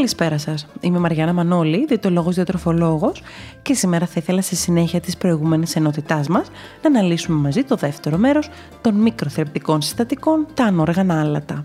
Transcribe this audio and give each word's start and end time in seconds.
Καλησπέρα 0.00 0.38
σας. 0.38 0.66
Είμαι 0.80 0.98
Μαριάννα 0.98 1.32
Μανώλη, 1.32 1.84
διαιτολόγος 1.86 2.34
διατροφολόγος 2.34 3.22
και 3.62 3.74
σήμερα 3.74 4.06
θα 4.06 4.14
ήθελα 4.16 4.42
σε 4.42 4.56
συνέχεια 4.56 5.00
της 5.00 5.16
προηγούμενης 5.16 5.76
ενότητάς 5.76 6.28
μας 6.28 6.50
να 6.82 6.88
αναλύσουμε 6.88 7.40
μαζί 7.40 7.64
το 7.64 7.76
δεύτερο 7.76 8.16
μέρος 8.16 8.50
των 8.80 8.94
μικροθρεπτικών 8.94 9.82
συστατικών, 9.82 10.46
τα 10.54 10.64
ανόργανα 10.64 11.20
άλατα. 11.20 11.64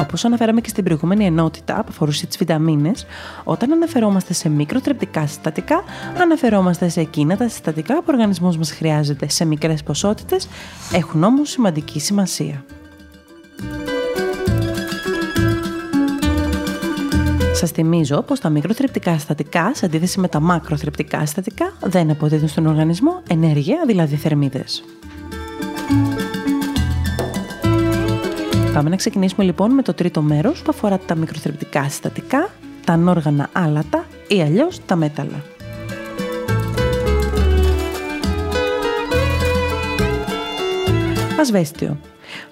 Όπως 0.00 0.24
αναφέραμε 0.24 0.60
και 0.60 0.68
στην 0.68 0.84
προηγούμενη 0.84 1.24
ενότητα 1.24 1.74
που 1.74 1.88
αφορούσε 1.88 2.26
τις 2.26 2.36
βιταμίνες, 2.36 3.06
όταν 3.44 3.72
αναφερόμαστε 3.72 4.32
σε 4.32 4.48
μικροθρεπτικά 4.48 5.26
συστατικά, 5.26 5.84
αναφερόμαστε 6.20 6.88
σε 6.88 7.00
εκείνα 7.00 7.36
τα 7.36 7.48
συστατικά 7.48 7.94
που 7.94 8.04
ο 8.08 8.12
οργανισμός 8.12 8.56
μας 8.56 8.70
χρειάζεται 8.72 9.28
σε 9.28 9.44
μικρές 9.44 9.82
ποσότητες, 9.82 10.48
έχουν 10.92 11.24
όμως 11.24 11.50
σημαντική 11.50 12.00
σημασία. 12.00 12.64
Σας 17.60 17.70
θυμίζω 17.70 18.22
πως 18.22 18.40
τα 18.40 18.48
μικροθρεπτικά 18.48 19.12
συστατικά, 19.14 19.74
σε 19.74 19.84
αντίθεση 19.84 20.20
με 20.20 20.28
τα 20.28 20.40
μακροθρεπτικά 20.40 21.20
συστατικά, 21.20 21.72
δεν 21.82 22.10
αποδίδουν 22.10 22.48
στον 22.48 22.66
οργανισμό 22.66 23.22
ενέργεια, 23.28 23.82
δηλαδή 23.86 24.16
θερμίδες. 24.16 24.84
Πάμε 28.72 28.90
να 28.90 28.96
ξεκινήσουμε 28.96 29.44
λοιπόν 29.44 29.70
με 29.70 29.82
το 29.82 29.94
τρίτο 29.94 30.22
μέρος 30.22 30.62
που 30.62 30.70
αφορά 30.70 30.98
τα 30.98 31.14
μικροθρεπτικά 31.14 31.88
συστατικά, 31.88 32.50
τα 32.84 32.92
ανόργανα 32.92 33.48
άλατα 33.52 34.04
ή 34.28 34.42
αλλιώς 34.42 34.80
τα 34.86 34.96
μέταλλα. 34.96 35.42
Ασβέστιο. 41.40 41.96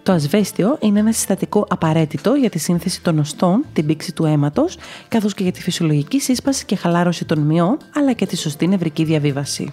Το 0.02 0.12
ασβέστιο 0.12 0.76
είναι 0.80 0.98
ένα 0.98 1.12
συστατικό 1.12 1.66
απαραίτητο 1.68 2.34
για 2.34 2.50
τη 2.50 2.58
σύνθεση 2.58 3.02
των 3.02 3.18
οστών, 3.18 3.64
την 3.72 3.86
πήξη 3.86 4.12
του 4.12 4.24
αίματος, 4.24 4.78
καθώς 5.08 5.34
και 5.34 5.42
για 5.42 5.52
τη 5.52 5.62
φυσιολογική 5.62 6.20
σύσπαση 6.20 6.64
και 6.64 6.76
χαλάρωση 6.76 7.24
των 7.24 7.38
μειών, 7.38 7.76
αλλά 7.94 8.12
και 8.12 8.26
τη 8.26 8.36
σωστή 8.36 8.66
νευρική 8.66 9.04
διαβίβαση. 9.04 9.72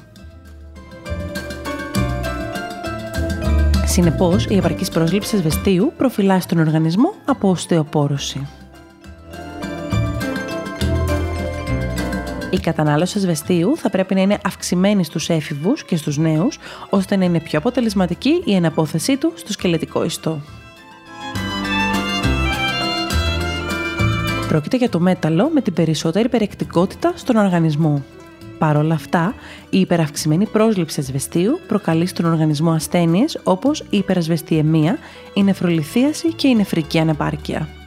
Συνεπώς, 3.86 4.46
η 4.46 4.56
επαρκής 4.56 4.90
πρόσληψη 4.90 5.36
ασβεστίου 5.36 5.94
προφυλάσσει 5.98 6.48
τον 6.48 6.58
οργανισμό 6.60 7.14
από 7.26 7.50
οστεοπόρωση. 7.50 8.48
Η 12.56 12.60
κατανάλωση 12.60 13.18
ασβεστίου 13.18 13.78
θα 13.78 13.90
πρέπει 13.90 14.14
να 14.14 14.22
είναι 14.22 14.38
αυξημένη 14.44 15.04
στους 15.04 15.30
έφηβους 15.30 15.84
και 15.84 15.96
στους 15.96 16.18
νέους, 16.18 16.60
ώστε 16.90 17.16
να 17.16 17.26
είναι 17.26 17.40
πιο 17.40 17.60
αποτελεσματική 17.60 18.42
η 18.46 18.56
εναπόθεσή 18.56 19.18
του 19.18 19.32
στο 19.36 19.52
σκελετικό 19.52 20.04
ιστό. 20.04 20.42
Πρόκειται 24.48 24.78
για 24.78 24.90
το 24.90 25.00
μέταλλο 25.00 25.50
με 25.54 25.62
την 25.62 25.74
περισσότερη 25.74 26.30
περιεκτικότητα 26.30 27.12
στον 27.16 27.36
οργανισμό. 27.36 28.04
Παρ' 28.58 28.78
όλα 28.78 28.94
αυτά, 28.94 29.34
η 29.70 29.80
υπεραυξημένη 29.80 30.46
πρόσληψη 30.46 31.00
ασβεστίου 31.00 31.60
προκαλεί 31.68 32.06
στον 32.06 32.26
οργανισμό 32.26 32.72
ασθένειες 32.72 33.40
όπως 33.44 33.80
η 33.80 33.98
υπερασβεστιαιμία, 33.98 34.98
η 35.34 35.44
νεφρολιθίαση 35.44 36.34
και 36.34 36.48
η 36.48 36.56
νεφρική 36.56 37.00
ανεπάρκεια. 37.00 37.85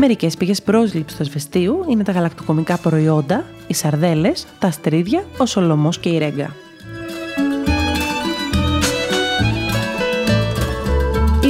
Μερικές 0.00 0.36
πηγές 0.36 0.62
πρόσληψης 0.62 1.16
του 1.18 1.22
ασβεστίου 1.22 1.84
είναι 1.88 2.02
τα 2.02 2.12
γαλακτοκομικά 2.12 2.78
προϊόντα, 2.78 3.44
οι 3.66 3.74
σαρδέλες, 3.74 4.46
τα 4.58 4.66
αστρίδια, 4.66 5.24
ο 5.38 5.46
σολομός 5.46 5.98
και 5.98 6.08
η 6.08 6.18
ρέγγα. 6.18 6.54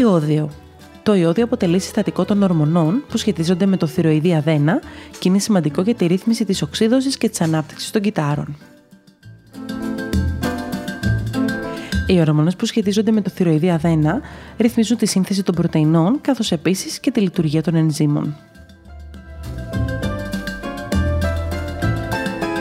Ιόδιο. 0.00 0.50
Το 1.03 1.15
ιόδιο 1.15 1.44
αποτελεί 1.44 1.78
συστατικό 1.78 2.25
των 2.25 2.43
ορμονών 2.43 3.05
που 3.09 3.16
σχετίζονται 3.16 3.66
με 3.66 3.77
το 3.77 3.87
θηροειδή 3.87 4.34
αδένα 4.34 4.81
και 5.19 5.28
είναι 5.28 5.38
σημαντικό 5.38 5.82
για 5.82 5.94
τη 5.94 6.06
ρύθμιση 6.06 6.44
της 6.44 6.62
οξύδωσης 6.62 7.17
και 7.17 7.28
της 7.28 7.41
ανάπτυξης 7.41 7.91
των 7.91 8.03
κυτάρων. 8.03 8.56
Οι 12.10 12.21
ορμόνες 12.21 12.56
που 12.56 12.66
σχετίζονται 12.66 13.10
με 13.10 13.21
το 13.21 13.31
θηροειδή 13.31 13.71
αδένα 13.71 14.21
ρυθμίζουν 14.59 14.97
τη 14.97 15.06
σύνθεση 15.06 15.43
των 15.43 15.54
πρωτεϊνών 15.54 16.21
καθώς 16.21 16.53
επίσης 16.53 17.00
και 17.00 17.10
τη 17.10 17.21
λειτουργία 17.21 17.62
των 17.62 17.75
ενζήμων. 17.75 18.37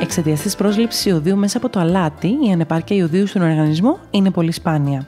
Εξαιτίας 0.02 0.42
της 0.42 0.56
πρόσληψης 0.56 1.06
ιωδίου 1.06 1.38
μέσα 1.38 1.58
από 1.58 1.70
το 1.70 1.80
αλάτι, 1.80 2.28
η 2.28 2.52
ανεπάρκεια 2.52 2.96
ιωδίου 2.96 3.28
στον 3.28 3.42
οργανισμό 3.42 4.00
είναι 4.12 4.32
πολύ 4.32 4.52
σπάνια. 4.52 5.08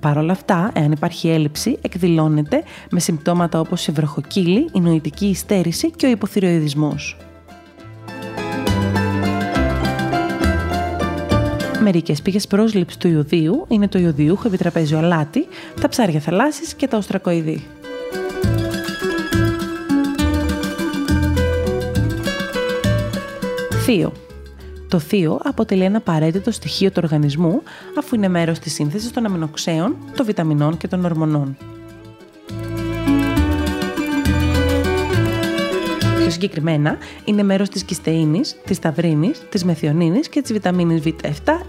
Παρ' 0.00 0.18
όλα 0.18 0.32
αυτά, 0.32 0.70
εάν 0.74 0.92
υπάρχει 0.92 1.28
έλλειψη, 1.28 1.78
εκδηλώνεται 1.80 2.62
με 2.90 3.00
συμπτώματα 3.00 3.60
όπως 3.60 3.86
η 3.86 3.92
βροχοκύλη, 3.92 4.68
η 4.72 4.80
νοητική 4.80 5.26
υστέρηση 5.26 5.90
και 5.90 6.06
ο 6.06 6.10
υποθυροειδισμός. 6.10 7.16
Μερικές 11.82 12.22
πηγές 12.22 12.46
πρόσληψης 12.46 12.98
του 12.98 13.08
ιωδίου 13.08 13.64
είναι 13.68 13.88
το 13.88 13.98
ιωδιούχο 13.98 14.46
επιτραπέζιο 14.46 14.98
αλάτι, 14.98 15.46
τα 15.80 15.88
ψάρια 15.88 16.20
θαλάσσης 16.20 16.74
και 16.74 16.88
τα 16.88 16.96
οστρακοειδή. 16.96 17.66
Θείο. 23.84 24.12
Το 24.88 24.98
θείο 24.98 25.40
αποτελεί 25.44 25.82
ένα 25.82 25.96
απαραίτητο 25.96 26.50
στοιχείο 26.50 26.88
του 26.88 27.00
οργανισμού 27.04 27.62
αφού 27.98 28.14
είναι 28.14 28.28
μέρος 28.28 28.58
της 28.58 28.72
σύνθεσης 28.72 29.10
των 29.10 29.26
αμινοξέων, 29.26 29.96
των 30.16 30.26
βιταμινών 30.26 30.76
και 30.76 30.88
των 30.88 31.04
ορμονών. 31.04 31.56
Πιο 36.30 36.38
συγκεκριμένα, 36.40 36.98
είναι 37.24 37.42
μέρος 37.42 37.68
της 37.68 37.82
κιστεΐνης, 37.82 38.56
της 38.64 38.78
ταυρίνης, 38.78 39.42
της 39.48 39.64
μεθιονίνης 39.64 40.28
και 40.28 40.42
της 40.42 40.52
βιταμίνης 40.52 41.02
Β7 41.04 41.60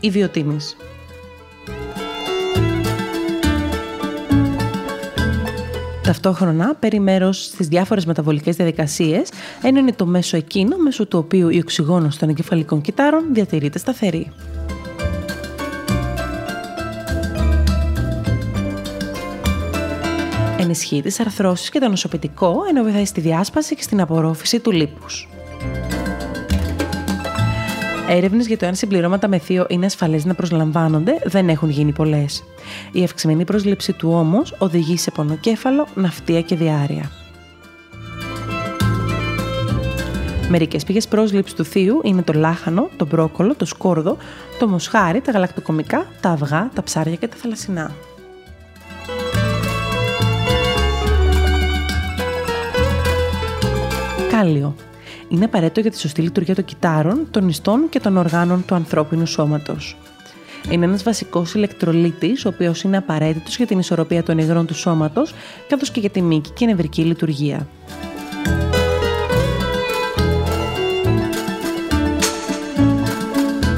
ή 0.00 0.10
βιοτίνης. 0.10 0.76
Ταυτόχρονα, 6.02 6.74
παίρνει 6.74 7.00
μέρος 7.00 7.44
στις 7.44 7.68
διάφορες 7.68 8.04
μεταβολικές 8.06 8.56
διαδικασίες, 8.56 9.30
ενώ 9.62 9.78
είναι 9.78 9.92
το 9.92 10.06
μέσο 10.06 10.36
εκείνο 10.36 10.76
μέσω 10.76 11.06
του 11.06 11.18
οποίου 11.18 11.48
η 11.48 11.58
οξυγόνωση 11.58 12.18
των 12.18 12.28
εγκεφαλικών 12.28 12.80
κυτάρων 12.80 13.24
διατηρείται 13.32 13.78
σταθερή. 13.78 14.32
Ενισχύει 20.72 21.02
τις 21.02 21.20
αρθρώσεις 21.20 21.70
και 21.70 21.78
το 21.78 21.88
νοσοποιητικό, 21.88 22.56
ενώ 22.68 22.82
βοηθάει 22.82 23.04
στη 23.04 23.20
διάσπαση 23.20 23.74
και 23.74 23.82
στην 23.82 24.00
απορρόφηση 24.00 24.60
του 24.60 24.70
λίπους. 24.70 25.28
Έρευνες 28.08 28.46
για 28.46 28.56
το 28.58 28.66
αν 28.66 28.74
συμπληρώματα 28.74 29.28
με 29.28 29.38
θείο 29.38 29.66
είναι 29.68 29.86
ασφαλές 29.86 30.24
να 30.24 30.34
προσλαμβάνονται 30.34 31.18
δεν 31.24 31.48
έχουν 31.48 31.70
γίνει 31.70 31.92
πολλές. 31.92 32.44
Η 32.92 33.02
αυξημένη 33.04 33.44
πρόσληψη 33.44 33.92
του 33.92 34.12
όμως 34.12 34.54
οδηγεί 34.58 34.96
σε 34.96 35.10
πονοκέφαλο, 35.10 35.86
ναυτία 35.94 36.40
και 36.40 36.56
διάρρεια. 36.56 37.10
Μερικές 40.48 40.84
πηγές 40.84 41.08
πρόσληψης 41.08 41.56
του 41.56 41.64
θείου 41.64 42.00
είναι 42.02 42.22
το 42.22 42.32
λάχανο, 42.32 42.88
το 42.96 43.06
μπρόκολο, 43.06 43.54
το 43.54 43.64
σκόρδο, 43.64 44.16
το 44.58 44.68
μοσχάρι, 44.68 45.20
τα 45.20 45.30
γαλακτοκομικά, 45.30 46.06
τα 46.20 46.30
αυγά, 46.30 46.70
τα 46.74 46.82
ψάρια 46.82 47.16
και 47.16 47.28
τα 47.28 47.36
θαλασσινά. 47.36 47.90
Κάλιο 54.42 54.74
είναι 55.28 55.44
απαραίτητο 55.44 55.80
για 55.80 55.90
τη 55.90 55.98
σωστή 55.98 56.22
λειτουργία 56.22 56.54
των 56.54 56.64
κυτάρων, 56.64 57.26
των 57.30 57.48
ιστών 57.48 57.88
και 57.88 58.00
των 58.00 58.16
οργάνων 58.16 58.64
του 58.64 58.74
ανθρώπινου 58.74 59.26
σώματος. 59.26 59.96
Είναι 60.70 60.84
ένας 60.84 61.02
βασικός 61.02 61.54
ηλεκτρολίτης, 61.54 62.44
ο 62.44 62.48
οποίος 62.48 62.82
είναι 62.82 62.96
απαραίτητος 62.96 63.56
για 63.56 63.66
την 63.66 63.78
ισορροπία 63.78 64.22
των 64.22 64.38
υγρών 64.38 64.66
του 64.66 64.74
σώματος, 64.74 65.34
καθώς 65.68 65.90
και 65.90 66.00
για 66.00 66.10
τη 66.10 66.22
μήκη 66.22 66.50
και 66.50 66.66
νευρική 66.66 67.02
λειτουργία. 67.02 67.68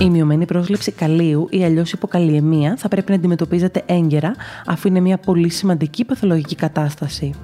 Η 0.05 0.11
μειωμένη 0.11 0.45
πρόσληψη 0.45 0.93
καλίου 0.93 1.47
ή 1.51 1.65
αλλιώς 1.65 1.93
υποκαλλιεμία 1.93 2.77
θα 2.77 2.89
πρέπει 2.89 3.11
να 3.11 3.17
αντιμετωπίζεται 3.17 3.83
έγκαιρα, 3.87 4.35
αφού 4.67 4.89
είναι 4.89 5.01
μια 5.01 5.19
πολύ 5.19 5.49
σημαντική 5.49 6.05
παθολογική 6.05 6.55
κατάσταση. 6.55 7.35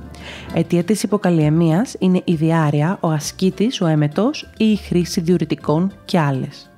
Αιτία 0.55 0.85
της 0.85 1.03
υποκαλλιεμία 1.03 1.87
είναι 1.99 2.23
η 2.25 2.35
διάρρεια, 2.35 2.99
ο 3.01 3.09
ασκήτης, 3.09 3.81
ο 3.81 3.87
έμετος 3.87 4.51
ή 4.57 4.65
η 4.65 4.77
χρήση 4.77 5.21
διουρητικών 5.21 5.93
και 6.05 6.19
άλλες. 6.19 6.71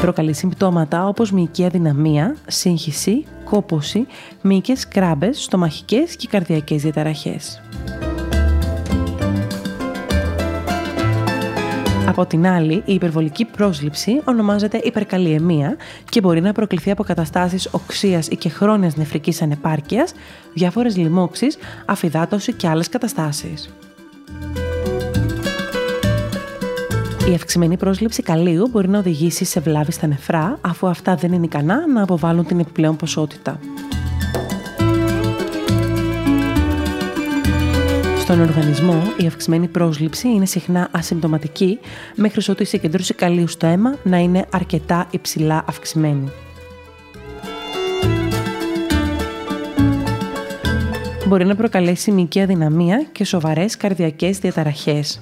Προκαλεί 0.00 0.32
συμπτώματα 0.32 1.06
όπως 1.06 1.32
μυϊκή 1.32 1.64
αδυναμία, 1.64 2.36
σύγχυση, 2.46 3.24
κόποση, 3.44 4.06
μυϊκές 4.42 4.88
κράμπες, 4.88 5.42
στομαχικές 5.42 6.16
και 6.16 6.28
καρδιακές 6.30 6.82
διαταραχές. 6.82 7.60
Από 12.12 12.26
την 12.26 12.46
άλλη, 12.46 12.82
η 12.84 12.94
υπερβολική 12.94 13.44
πρόσληψη 13.44 14.20
ονομάζεται 14.24 14.80
υπερκαλλιεμία 14.82 15.76
και 16.08 16.20
μπορεί 16.20 16.40
να 16.40 16.52
προκληθεί 16.52 16.90
από 16.90 17.02
καταστάσεις 17.02 17.68
οξείας 17.70 18.26
ή 18.28 18.36
και 18.36 18.48
χρόνιας 18.48 18.96
νεφρικής 18.96 19.42
ανεπάρκειας, 19.42 20.12
διάφορες 20.54 20.96
λοιμώξεις, 20.96 21.56
αφυδάτωση 21.86 22.52
και 22.52 22.68
άλλες 22.68 22.88
καταστάσεις. 22.88 23.74
Η 27.30 27.34
αυξημένη 27.34 27.76
πρόσληψη 27.76 28.22
καλίου 28.22 28.68
μπορεί 28.68 28.88
να 28.88 28.98
οδηγήσει 28.98 29.44
σε 29.44 29.60
βλάβη 29.60 29.92
στα 29.92 30.06
νεφρά, 30.06 30.58
αφού 30.60 30.86
αυτά 30.86 31.14
δεν 31.14 31.32
είναι 31.32 31.44
ικανά 31.44 31.86
να 31.86 32.02
αποβάλουν 32.02 32.46
την 32.46 32.58
επιπλέον 32.58 32.96
ποσότητα. 32.96 33.58
Στον 38.32 38.44
οργανισμό, 38.44 39.02
η 39.16 39.26
αυξημένη 39.26 39.68
πρόσληψη 39.68 40.28
είναι 40.28 40.46
συχνά 40.46 40.88
ασυμπτωματική, 40.90 41.78
μέχρι 42.14 42.50
ότου 42.50 42.62
η 42.62 42.66
συγκεντρώση 42.66 43.14
καλίου 43.14 43.48
στο 43.48 43.66
αίμα 43.66 43.96
να 44.02 44.18
είναι 44.18 44.46
αρκετά 44.50 45.06
υψηλά 45.10 45.64
αυξημένη. 45.66 46.30
Μπορεί 51.26 51.44
να 51.44 51.54
προκαλέσει 51.56 52.10
μυϊκή 52.10 52.40
αδυναμία 52.40 53.06
και 53.12 53.24
σοβαρές 53.24 53.76
καρδιακές 53.76 54.38
διαταραχές. 54.38 55.20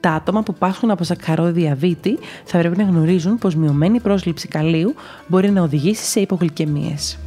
Τα 0.00 0.10
άτομα 0.10 0.42
που 0.42 0.54
πάσχουν 0.54 0.90
από 0.90 1.04
σακχαρό 1.04 1.52
διαβήτη 1.52 2.18
θα 2.44 2.58
πρέπει 2.58 2.76
να 2.76 2.84
γνωρίζουν 2.84 3.38
πως 3.38 3.54
μειωμένη 3.54 4.00
πρόσληψη 4.00 4.48
καλίου 4.48 4.94
μπορεί 5.26 5.50
να 5.50 5.62
οδηγήσει 5.62 6.04
σε 6.04 6.20
υπογλυκαιμίες. 6.20 7.18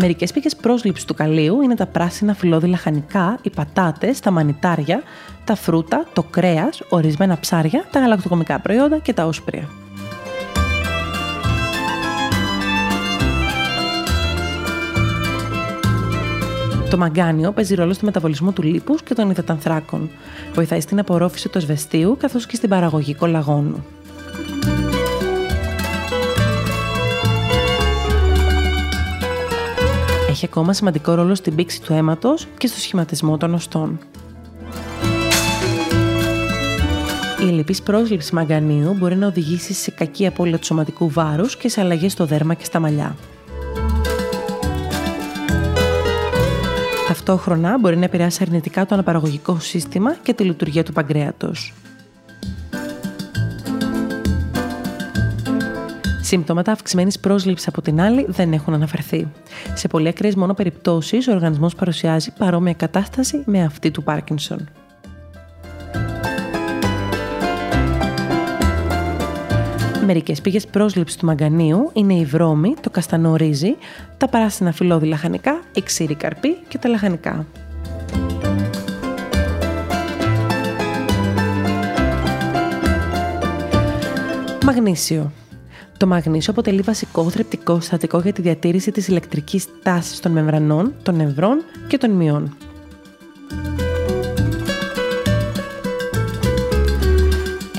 Μερικές 0.00 0.32
πηγές 0.32 0.56
πρόσληψης 0.56 1.04
του 1.04 1.14
καλίου 1.14 1.62
είναι 1.62 1.74
τα 1.74 1.86
πράσινα 1.86 2.34
φυλλώδη 2.34 2.66
λαχανικά, 2.66 3.38
οι 3.42 3.50
πατάτες, 3.50 4.20
τα 4.20 4.30
μανιτάρια, 4.30 5.02
τα 5.44 5.54
φρούτα, 5.54 6.06
το 6.12 6.22
κρέας, 6.22 6.80
ορισμένα 6.88 7.38
ψάρια, 7.38 7.84
τα 7.90 8.00
γαλακτοκομικά 8.00 8.60
προϊόντα 8.60 8.98
και 8.98 9.12
τα 9.12 9.26
όσπρια. 9.26 9.68
Το 16.90 16.96
μαγκάνιο 16.96 17.52
παίζει 17.52 17.74
ρόλο 17.74 17.92
στο 17.92 18.04
μεταβολισμό 18.04 18.52
του 18.52 18.62
λίπους 18.62 19.02
και 19.02 19.14
των 19.14 19.30
υδατανθράκων. 19.30 20.10
Βοηθάει 20.54 20.80
στην 20.80 20.98
απορρόφηση 20.98 21.48
του 21.48 21.58
ασβεστίου 21.58 22.16
καθώς 22.20 22.46
και 22.46 22.56
στην 22.56 22.68
παραγωγή 22.68 23.14
κολαγόνου. 23.14 23.84
Έχει 30.38 30.46
ακόμα 30.46 30.72
σημαντικό 30.72 31.14
ρόλο 31.14 31.34
στην 31.34 31.54
πήξη 31.54 31.82
του 31.82 31.92
αίματος 31.92 32.46
και 32.58 32.66
στο 32.66 32.78
σχηματισμό 32.78 33.36
των 33.36 33.54
οστών. 33.54 33.98
Η 37.44 37.48
ελλειπής 37.48 37.82
πρόσληψη 37.82 38.34
μαγκανίου 38.34 38.94
μπορεί 38.94 39.16
να 39.16 39.26
οδηγήσει 39.26 39.72
σε 39.72 39.90
κακή 39.90 40.26
απώλεια 40.26 40.58
του 40.58 40.64
σωματικού 40.64 41.10
βάρους 41.10 41.56
και 41.56 41.68
σε 41.68 41.80
αλλαγές 41.80 42.12
στο 42.12 42.24
δέρμα 42.24 42.54
και 42.54 42.64
στα 42.64 42.78
μαλλιά. 42.78 43.16
Ταυτόχρονα 47.08 47.78
μπορεί 47.78 47.96
να 47.96 48.04
επηρεάσει 48.04 48.42
αρνητικά 48.42 48.86
το 48.86 48.94
αναπαραγωγικό 48.94 49.58
σύστημα 49.60 50.14
και 50.22 50.34
τη 50.34 50.44
λειτουργία 50.44 50.82
του 50.82 50.92
παγκρέατος. 50.92 51.74
Συμπτώματα 56.28 56.72
αυξημένη 56.72 57.12
πρόσληψη 57.20 57.66
από 57.68 57.82
την 57.82 58.00
άλλη 58.00 58.26
δεν 58.28 58.52
έχουν 58.52 58.74
αναφερθεί. 58.74 59.28
Σε 59.74 59.88
πολύ 59.88 60.08
ακραίες 60.08 60.34
μόνο 60.34 60.54
περιπτώσεις, 60.54 61.28
ο 61.28 61.32
οργανισμός 61.32 61.74
παρουσιάζει 61.74 62.32
παρόμοια 62.38 62.72
κατάσταση 62.72 63.42
με 63.46 63.64
αυτή 63.64 63.90
του 63.90 64.02
Πάρκινσον. 64.02 64.68
Μερικές 70.06 70.40
πηγές 70.40 70.66
πρόσληψης 70.66 71.16
του 71.16 71.26
μαγκανίου 71.26 71.90
είναι 71.92 72.14
η 72.14 72.24
βρώμη, 72.24 72.74
το 72.80 72.90
καστανό 72.90 73.36
ρύζι, 73.36 73.76
τα 74.16 74.28
πράσινα 74.28 74.72
φυλλώδη 74.72 75.06
λαχανικά, 75.06 75.60
η 75.74 75.82
ξύρη 75.82 76.14
καρπή 76.14 76.56
και 76.68 76.78
τα 76.78 76.88
λαχανικά. 76.88 77.46
Μαγνήσιο. 84.64 85.32
Το 85.98 86.06
μαγνήσιο 86.06 86.52
αποτελεί 86.52 86.80
βασικό 86.80 87.30
θρεπτικό 87.30 87.80
συστατικό 87.80 88.20
για 88.20 88.32
τη 88.32 88.42
διατήρηση 88.42 88.92
της 88.92 89.08
ηλεκτρικής 89.08 89.66
τάσης 89.82 90.20
των 90.20 90.32
μεμβρανών, 90.32 90.94
των 91.02 91.16
νευρών 91.16 91.62
και 91.88 91.98
των 91.98 92.10
μειών. 92.10 92.56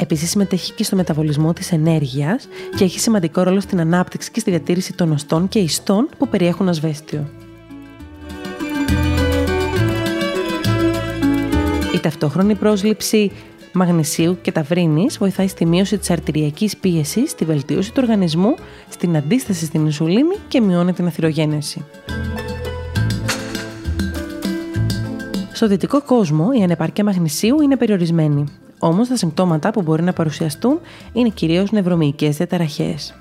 Επίσης, 0.01 0.29
συμμετέχει 0.29 0.73
και 0.73 0.83
στο 0.83 0.95
μεταβολισμό 0.95 1.53
της 1.53 1.71
ενέργειας 1.71 2.47
και 2.77 2.83
έχει 2.83 2.99
σημαντικό 2.99 3.43
ρόλο 3.43 3.59
στην 3.59 3.79
ανάπτυξη 3.79 4.31
και 4.31 4.39
στη 4.39 4.49
διατήρηση 4.49 4.93
των 4.93 5.11
οστών 5.11 5.47
και 5.47 5.59
ιστών 5.59 6.09
που 6.17 6.27
περιέχουν 6.27 6.69
ασβέστιο. 6.69 7.29
Η 11.93 11.99
ταυτόχρονη 11.99 12.55
πρόσληψη 12.55 13.31
μαγνησίου 13.73 14.37
και 14.41 14.51
ταυρίνης 14.51 15.17
βοηθάει 15.17 15.47
στη 15.47 15.65
μείωση 15.65 15.97
της 15.97 16.09
αρτηριακής 16.09 16.77
πίεσης, 16.77 17.31
στη 17.31 17.45
βελτίωση 17.45 17.89
του 17.89 17.99
οργανισμού, 18.01 18.55
στην 18.89 19.15
αντίσταση 19.15 19.65
στην 19.65 19.85
ινσουλίνη 19.85 20.35
και 20.47 20.61
μειώνει 20.61 20.93
την 20.93 21.07
αθυρογένεση. 21.07 21.85
Στο 25.51 25.67
δυτικό 25.67 26.01
κόσμο 26.01 26.49
η 26.59 26.63
ανεπάρκεια 26.63 27.03
μαγνησίου 27.03 27.61
είναι 27.61 27.77
περιορισμένη, 27.77 28.43
όμως 28.79 29.07
τα 29.07 29.15
συμπτώματα 29.15 29.71
που 29.71 29.81
μπορεί 29.81 30.03
να 30.03 30.13
παρουσιαστούν 30.13 30.79
είναι 31.13 31.29
κυρίως 31.29 31.71
νευρομυϊκές 31.71 32.37
διαταραχές. 32.37 33.13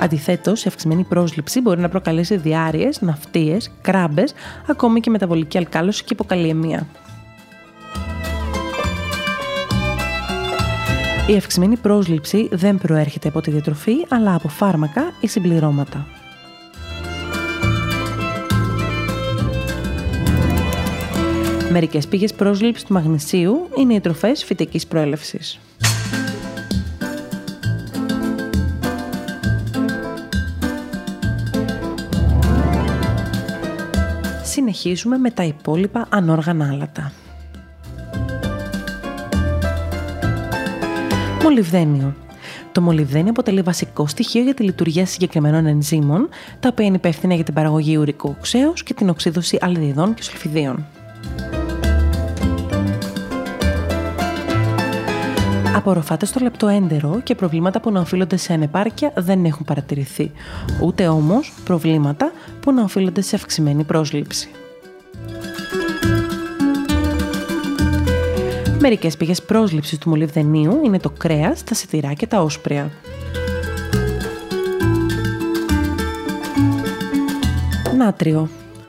Αντιθέτως, 0.00 0.64
η 0.64 0.68
αυξημένη 0.68 1.04
πρόσληψη 1.04 1.60
μπορεί 1.60 1.80
να 1.80 1.88
προκαλέσει 1.88 2.36
διάρειες, 2.36 3.00
ναυτίες, 3.00 3.70
κράμπες, 3.82 4.34
ακόμη 4.66 5.00
και 5.00 5.10
μεταβολική 5.10 5.58
αλκάλωση 5.58 6.04
και 6.04 6.12
υποκαλλιεμία. 6.12 6.86
Η 11.26 11.36
αυξημένη 11.36 11.76
πρόσληψη 11.76 12.48
δεν 12.52 12.78
προέρχεται 12.78 13.28
από 13.28 13.40
τη 13.40 13.50
διατροφή, 13.50 13.94
αλλά 14.08 14.34
από 14.34 14.48
φάρμακα 14.48 15.02
ή 15.20 15.26
συμπληρώματα. 15.26 16.06
Μερικές 21.70 22.08
πηγές 22.08 22.34
πρόσληψης 22.34 22.84
του 22.84 22.92
μαγνησίου 22.92 23.68
είναι 23.78 23.94
οι 23.94 24.00
τροφές 24.00 24.44
φυτικής 24.44 24.86
προέλευσης. 24.86 25.58
Συνεχίζουμε 34.58 35.18
με 35.18 35.30
τα 35.30 35.42
υπόλοιπα 35.42 36.06
ανόργανα 36.10 36.68
άλατα. 36.68 37.12
Μολυβδένιο. 41.42 42.14
Το 42.72 42.80
μολυβδένιο 42.80 43.30
αποτελεί 43.30 43.60
βασικό 43.62 44.06
στοιχείο 44.06 44.42
για 44.42 44.54
τη 44.54 44.62
λειτουργία 44.62 45.06
συγκεκριμένων 45.06 45.66
ενζήμων, 45.66 46.28
τα 46.60 46.68
οποία 46.68 46.84
είναι 46.86 46.96
υπεύθυνα 46.96 47.34
για 47.34 47.44
την 47.44 47.54
παραγωγή 47.54 47.96
ουρικού 47.96 48.34
οξέως 48.38 48.82
και 48.82 48.94
την 48.94 49.08
οξύδωση 49.08 49.58
αλδιδών 49.60 50.14
και 50.14 50.22
σουλφιδίων. 50.22 50.86
Απορροφάται 55.88 56.26
στο 56.26 56.40
λεπτό 56.40 56.66
έντερο 56.66 57.20
και 57.22 57.34
προβλήματα 57.34 57.80
που 57.80 57.90
να 57.90 58.00
οφείλονται 58.00 58.36
σε 58.36 58.52
ανεπάρκεια 58.52 59.12
δεν 59.16 59.44
έχουν 59.44 59.64
παρατηρηθεί, 59.64 60.30
ούτε 60.82 61.08
όμως 61.08 61.52
προβλήματα 61.64 62.32
που 62.60 62.72
να 62.72 62.82
οφείλονται 62.82 63.20
σε 63.20 63.36
αυξημένη 63.36 63.84
πρόσληψη. 63.84 64.48
Μερικές 68.78 69.16
πηγές 69.16 69.42
πρόσληψης 69.42 69.98
του 69.98 70.08
μολυβδενίου 70.08 70.80
είναι 70.84 70.98
το 70.98 71.10
κρέας, 71.10 71.64
τα 71.64 71.74
σιτηρά 71.74 72.12
και 72.12 72.26
τα 72.26 72.42
όσπρια. 72.42 72.90
Νάτριο. 77.96 78.48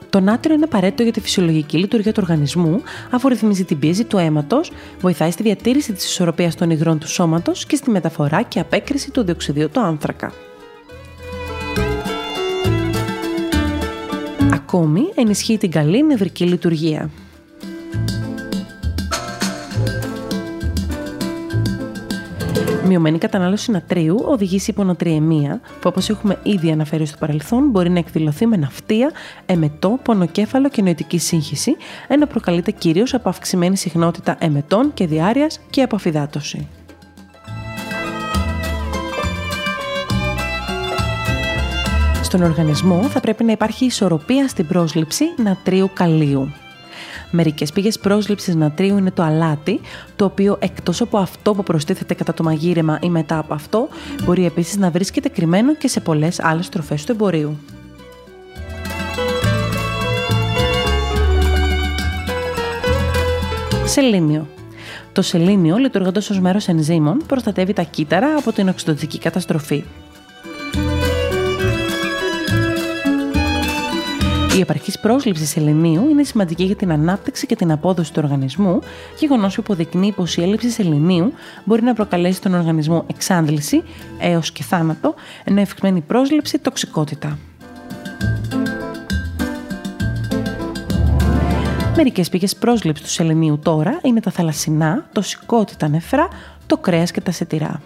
Το 0.10 0.20
νάτριο 0.20 0.56
είναι 0.56 0.64
απαραίτητο 0.64 1.04
για 1.04 1.12
τη 1.12 1.20
φυσιολογική 1.20 1.78
λειτουργία 1.78 2.14
του 2.14 2.20
οργανισμού, 2.24 2.82
αφού 3.12 3.28
ρυθμίζει 3.28 3.64
την 3.64 3.80
πίεση 3.80 4.04
του 4.04 4.18
αίματος, 4.18 4.72
βοηθάει 5.02 5.32
στη 5.32 5.44
διατήρηση 5.44 5.94
της 5.94 6.06
ισορροπίας 6.06 6.56
των 6.56 6.70
υγρών 6.70 7.00
του 7.00 7.08
σώματος 7.08 7.66
και 7.66 7.76
στη 7.76 7.90
μεταφορά 7.90 8.42
και 8.42 8.60
απέκριση 8.60 9.12
του 9.12 9.24
διοξιδίου 9.24 9.70
του 9.70 9.80
άνθρακα. 9.80 10.34
Ακόμη 14.54 15.02
ενισχύει 15.16 15.58
την 15.58 15.72
καλή 15.72 16.06
νευρική 16.06 16.46
λειτουργία. 16.46 17.10
Μειωμένη 22.92 23.18
κατανάλωση 23.18 23.72
νατρίου 23.72 24.24
οδηγεί 24.26 24.60
σε 24.60 24.72
υπονοτριεμία, 24.72 25.60
που 25.64 25.90
όπως 25.90 26.10
έχουμε 26.10 26.40
ήδη 26.44 26.72
αναφέρει 26.72 27.06
στο 27.06 27.18
παρελθόν, 27.18 27.70
μπορεί 27.70 27.90
να 27.90 28.00
εκδηλωθεί 28.00 28.46
με 28.46 28.58
ναυτία, 28.58 29.12
εμετό, 29.46 30.00
πονοκέφαλο 30.04 30.70
και 30.70 30.82
νοητική 30.82 31.18
σύγχυση, 31.18 31.76
ένα 32.08 32.28
προκαλείται 32.28 32.72
κυρίως 32.72 33.14
από 33.14 33.30
αυξημένη 33.30 33.78
συχνότητα 33.78 34.36
εμετών 34.40 34.94
και 34.94 35.08
διάρκεια 35.08 35.48
και 35.70 35.82
από 35.82 35.96
αφυδάτωση. 35.96 36.68
Στον 42.22 42.42
οργανισμό 42.42 43.02
θα 43.02 43.20
πρέπει 43.20 43.44
να 43.44 43.52
υπάρχει 43.52 43.86
ισορροπία 43.86 44.48
στην 44.48 44.68
πρόσληψη 44.68 45.26
νατρίου 45.38 45.90
καλίου. 45.94 46.52
Μερικές 47.32 47.72
πηγές 47.72 48.00
πρόσληψης 48.00 48.56
νατρίου 48.56 48.98
είναι 48.98 49.12
το 49.12 49.24
αλάτι, 49.24 49.80
το 50.16 50.26
οποίο 50.26 50.58
εκτός 50.60 51.02
από 51.02 51.18
αυτό 51.18 51.54
που 51.54 51.64
προστίθεται 51.64 52.14
κατά 52.14 52.34
το 52.34 52.44
μαγείρεμα 52.44 53.00
ή 53.02 53.10
μετά 53.10 53.38
από 53.38 53.54
αυτό, 53.54 53.88
μπορεί 54.24 54.46
επίσης 54.46 54.78
να 54.78 54.90
βρίσκεται 54.90 55.30
κρυμμένο 55.30 55.76
και 55.76 55.88
σε 55.88 56.00
πολλές 56.00 56.40
άλλες 56.40 56.70
τροφέ 56.70 56.96
του 57.06 57.12
εμπορίου. 57.12 57.58
Σελήνιο. 63.86 64.48
Το 65.14 65.22
σελήνιο, 65.22 65.78
λειτουργώντας 65.78 66.30
ως 66.30 66.40
μέρος 66.40 66.68
ενζήμων, 66.68 67.22
προστατεύει 67.28 67.74
τα 67.74 67.84
κύτταρα 67.84 68.36
από 68.38 68.52
την 68.52 68.68
οξυδοτική 68.68 69.20
καταστροφή. 69.20 69.84
Η 74.60 74.62
επαρχής 74.62 75.00
πρόσληψης 75.00 75.50
σεληνίου 75.50 76.10
είναι 76.10 76.24
σημαντική 76.24 76.64
για 76.64 76.76
την 76.76 76.92
ανάπτυξη 76.92 77.46
και 77.46 77.56
την 77.56 77.72
απόδοση 77.72 78.14
του 78.14 78.22
οργανισμού, 78.24 78.80
γεγονός 79.20 79.56
που 79.56 79.62
υποδεικνύει 79.62 80.12
πως 80.12 80.38
η 80.38 80.42
έλλειψη 80.42 80.70
σεληνίου 80.70 81.34
μπορεί 81.64 81.82
να 81.84 81.94
προκαλέσει 81.94 82.38
στον 82.38 82.54
οργανισμό 82.54 83.06
εξάντληση 83.08 83.84
έως 84.20 84.52
και 84.52 84.64
θάνατο, 84.64 85.16
ενώ 85.44 85.62
ευξημένη 85.62 86.02
πρόσληψη 86.02 86.60
τοξικότητα. 86.60 87.38
Μερικές 91.96 92.30
πηγές 92.30 92.56
πρόσληψης 92.56 93.06
του 93.06 93.12
σεληνίου 93.12 93.60
τώρα 93.64 94.00
είναι 94.04 94.20
τα 94.20 94.32
θαλασσινά, 94.32 95.10
το 95.12 95.22
σηκώτη, 95.22 95.76
τα 95.78 95.88
νεφρά, 95.88 96.28
το 96.68 96.78
κρέας 96.78 97.12
και 97.12 97.22
τα 97.22 97.32
σετηρά. 97.32 97.82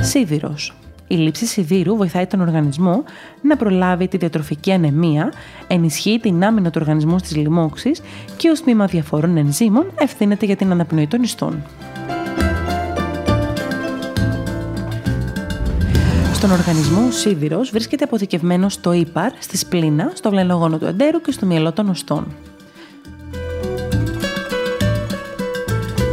Σίδηρος. 0.00 0.72
Η 1.08 1.14
λήψη 1.14 1.46
σιδήρου 1.46 1.96
βοηθάει 1.96 2.26
τον 2.26 2.40
οργανισμό 2.40 3.04
να 3.42 3.56
προλάβει 3.56 4.08
τη 4.08 4.16
διατροφική 4.16 4.72
ανεμία, 4.72 5.32
ενισχύει 5.66 6.18
την 6.22 6.44
άμυνα 6.44 6.70
του 6.70 6.78
οργανισμού 6.80 7.18
στις 7.18 7.36
λοιμώξεις 7.36 8.02
και 8.36 8.48
ως 8.48 8.60
τμήμα 8.60 8.86
διαφόρων 8.86 9.36
ενζήμων 9.36 9.86
ευθύνεται 9.98 10.46
για 10.46 10.56
την 10.56 10.70
αναπνοή 10.70 11.06
των 11.06 11.22
ιστών. 11.22 11.62
Στον 16.32 16.50
οργανισμό 16.50 17.06
ο 17.06 17.10
σίδηρος 17.10 17.70
βρίσκεται 17.70 18.04
αποθηκευμένος 18.04 18.72
στο 18.72 18.92
ύπαρ, 18.92 19.32
στη 19.38 19.56
σπλήνα, 19.56 20.10
στο 20.14 20.30
βλενογόνο 20.30 20.78
του 20.78 20.86
εντέρου 20.86 21.20
και 21.20 21.32
στο 21.32 21.46
μυαλό 21.46 21.72
των 21.72 21.88
οστών. 21.88 22.26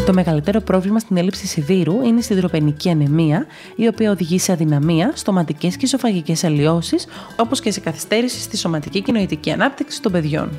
Το 0.06 0.14
μεγαλύτερο 0.14 0.62
πρόβλημα 0.62 1.00
στην 1.00 1.18
έλλειψη 1.18 1.48
σιδήρου 1.48 2.02
είναι 2.02 2.20
η 2.20 2.22
σιδηροπενική 2.22 2.90
ανεμία, 2.90 3.46
η 3.76 3.88
οποία 3.88 4.12
οδηγεί 4.12 4.40
σε 4.40 4.52
αδυναμία, 4.52 5.12
στοματικές 5.16 5.78
και 5.78 5.86
ισοφαγικές 5.86 6.44
αλλοιώσεις, 6.44 7.08
όπως 7.38 7.60
και 7.60 7.72
σε 7.72 7.80
καθυστέρηση 7.80 8.40
στη 8.42 8.58
σωματική 8.58 9.02
και 9.02 9.12
νοητική 9.12 9.52
ανάπτυξη 9.52 10.02
των 10.02 10.12
παιδιών. 10.12 10.50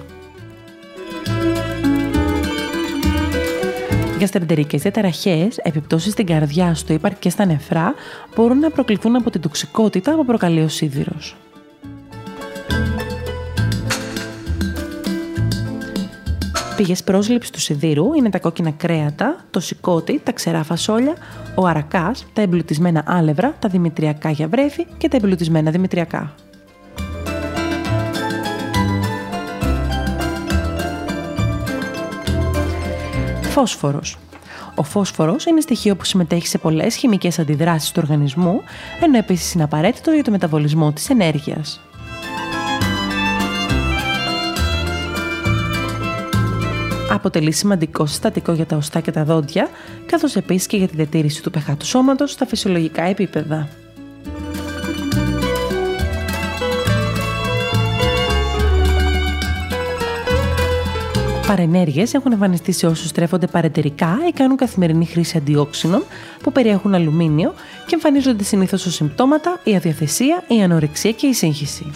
Γαστρεντερικές 4.21 4.83
διαταραχές, 4.83 5.57
επιπτώσεις 5.57 6.13
στην 6.13 6.27
καρδιά, 6.27 6.75
στο 6.75 6.93
ύπαρ 6.93 7.19
και 7.19 7.31
στα 7.31 7.45
νεφρά 7.45 7.95
μπορούν 8.37 8.59
να 8.59 8.71
προκληθούν 8.71 9.17
από 9.17 9.31
την 9.31 9.41
τοξικότητα 9.41 10.15
που 10.15 10.25
προκαλεί 10.25 10.61
ο 10.61 10.69
σίδηρος. 10.69 11.37
Πηγέ 16.77 16.95
πρόσληψη 17.05 17.53
του 17.53 17.61
σιδήρου 17.61 18.15
είναι 18.15 18.31
τα 18.31 18.39
κόκκινα 18.39 18.71
κρέατα, 18.71 19.45
το 19.51 19.61
σηκώτη, 19.61 20.21
τα 20.25 20.33
ξερά 20.33 20.63
φασόλια, 20.63 21.15
ο 21.55 21.67
αρακάς, 21.67 22.27
τα 22.33 22.43
εμπλουτισμένα 22.43 23.03
άλευρα, 23.07 23.57
τα 23.59 23.69
δημητριακά 23.69 24.31
για 24.31 24.49
βρέφη 24.49 24.87
και 24.99 25.09
τα 25.09 25.17
εμπλουτισμένα 25.17 25.71
δημητριακά. 25.71 26.35
Φόσφορος. 33.43 34.19
Ο 34.75 34.83
φόσφορος 34.83 35.45
είναι 35.45 35.61
στοιχείο 35.61 35.97
που 35.97 36.05
συμμετέχει 36.05 36.47
σε 36.47 36.59
πολλές 36.59 36.97
χημικές 36.97 37.39
αντιδράσεις 37.39 37.93
του 37.93 38.01
οργανισμού, 38.03 38.61
ενώ 39.03 39.19
επίσης 39.19 39.53
είναι 39.53 39.65
απαραίτητο 39.65 40.11
για 40.11 40.25
το 40.25 40.31
μεταβολισμό 40.31 40.93
της 40.93 41.11
ενέργειας. 41.11 41.81
Αποτελεί 47.17 47.53
σημαντικό 47.53 48.07
συστατικό 48.07 48.53
για 48.53 48.67
τα 48.67 48.77
οστά 48.77 49.01
και 49.01 49.11
τα 49.11 49.25
δόντια, 49.25 49.69
καθώς 50.07 50.37
επίσης 50.37 50.67
και 50.67 50.77
για 50.77 50.89
τη 50.89 50.97
διατήρηση 50.97 51.43
του 51.43 51.51
pH 51.55 51.75
του 51.79 51.87
σώματος 51.87 52.31
στα 52.31 52.47
φυσιολογικά 52.47 53.03
επίπεδα. 53.03 53.69
Παρενέργειες 61.47 62.15
έχουν 62.15 62.33
εμφανιστεί 62.33 62.73
σε 62.73 62.87
όσους 62.87 63.13
τρέφονται 63.13 63.47
παρεταιρικά 63.47 64.19
ή 64.29 64.33
κάνουν 64.33 64.57
καθημερινή 64.57 65.07
χρήση 65.07 65.37
αντιόξινων 65.37 66.05
που 66.43 66.53
περιέχουν 66.53 66.95
αλουμίνιο 66.95 67.55
και 67.87 67.95
εμφανίζονται 67.95 68.45
συνήθως 68.45 68.87
ως 68.87 68.95
συμπτώματα 68.95 69.61
η 69.65 69.77
αδιαθεσία, 69.77 70.45
η 70.49 70.63
ανορεξία 70.63 71.13
και 71.13 71.27
η 71.27 71.33
σύγχυση. 71.33 71.91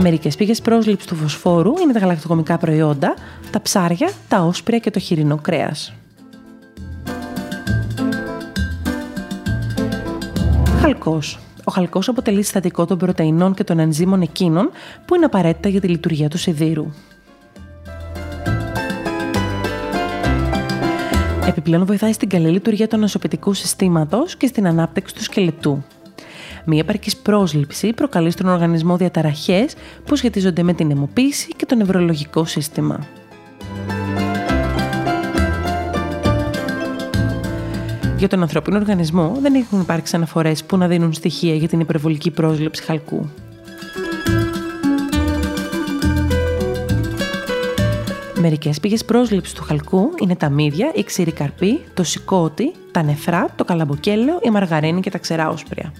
Μερικές 0.00 0.36
πηγές 0.36 0.60
πρόσληψης 0.60 1.08
του 1.08 1.14
φωσφόρου 1.14 1.72
είναι 1.82 1.92
τα 1.92 1.98
γαλακτοκομικά 1.98 2.58
προϊόντα, 2.58 3.14
τα 3.50 3.62
ψάρια, 3.62 4.10
τα 4.28 4.40
όσπρια 4.42 4.78
και 4.78 4.90
το 4.90 4.98
χοιρινό 4.98 5.36
κρέας. 5.36 5.92
Χαλκός. 10.80 11.38
Ο 11.64 11.70
χαλκός 11.70 12.08
αποτελεί 12.08 12.42
συστατικό 12.42 12.84
των 12.84 12.98
πρωτεϊνών 12.98 13.54
και 13.54 13.64
των 13.64 13.78
ενζήμων 13.78 14.22
εκείνων 14.22 14.70
που 15.04 15.14
είναι 15.14 15.24
απαραίτητα 15.24 15.68
για 15.68 15.80
τη 15.80 15.88
λειτουργία 15.88 16.28
του 16.28 16.38
σιδήρου. 16.38 16.86
Επιπλέον 21.46 21.86
βοηθάει 21.86 22.12
στην 22.12 22.28
καλή 22.28 22.48
λειτουργία 22.48 22.88
του 22.88 22.96
νοσοποιητικού 22.96 23.54
συστήματος 23.54 24.36
και 24.36 24.46
στην 24.46 24.66
ανάπτυξη 24.66 25.14
του 25.14 25.22
σκελετού. 25.22 25.84
Μία 26.70 26.78
επαρκής 26.78 27.16
πρόσληψη 27.16 27.92
προκαλεί 27.92 28.30
στον 28.30 28.48
οργανισμό 28.48 28.96
διαταραχές 28.96 29.74
που 30.04 30.16
σχετίζονται 30.16 30.62
με 30.62 30.72
την 30.72 30.90
αιμοποίηση 30.90 31.48
και 31.56 31.66
το 31.66 31.74
νευρολογικό 31.74 32.44
σύστημα. 32.44 33.06
Για 38.18 38.28
τον 38.28 38.42
ανθρώπινο 38.42 38.76
οργανισμό 38.76 39.36
δεν 39.40 39.54
έχουν 39.54 39.80
υπάρξει 39.80 40.16
αναφορές 40.16 40.64
που 40.64 40.76
να 40.76 40.86
δίνουν 40.88 41.12
στοιχεία 41.12 41.54
για 41.54 41.68
την 41.68 41.80
υπερβολική 41.80 42.30
πρόσληψη 42.30 42.82
χαλκού. 42.82 43.28
Μερικές 48.40 48.80
πηγές 48.80 49.04
πρόσληψης 49.04 49.54
του 49.54 49.62
χαλκού 49.62 50.10
είναι 50.22 50.36
τα 50.36 50.48
μύδια, 50.48 50.92
η 50.94 51.04
ξηρή 51.04 51.32
καρπή, 51.32 51.80
το 51.94 52.04
σηκώτη, 52.04 52.72
τα 52.90 53.02
νεφρά, 53.02 53.48
το 53.56 53.64
καλαμποκέλαιο, 53.64 54.38
η 54.42 54.50
μαργαρίνη 54.50 55.00
και 55.00 55.10
τα 55.10 55.18
ξερά 55.18 55.48
όσπρια. 55.48 55.92